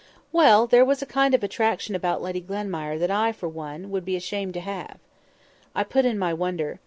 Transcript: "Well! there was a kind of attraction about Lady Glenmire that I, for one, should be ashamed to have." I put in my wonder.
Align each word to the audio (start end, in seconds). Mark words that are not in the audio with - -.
"Well! 0.31 0.65
there 0.65 0.83
was 0.83 1.03
a 1.03 1.05
kind 1.05 1.35
of 1.35 1.43
attraction 1.43 1.93
about 1.93 2.23
Lady 2.23 2.41
Glenmire 2.41 2.97
that 2.97 3.11
I, 3.11 3.31
for 3.31 3.47
one, 3.47 3.91
should 3.93 4.03
be 4.03 4.15
ashamed 4.15 4.55
to 4.55 4.59
have." 4.61 4.97
I 5.75 5.83
put 5.83 6.05
in 6.05 6.17
my 6.17 6.33
wonder. 6.33 6.79